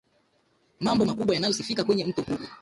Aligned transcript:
mambo 0.79 1.03
makubwa 1.05 1.33
yanayo 1.35 1.53
sifika 1.53 1.83
kwenye 1.83 2.05
mto 2.05 2.21
huu 2.21 2.37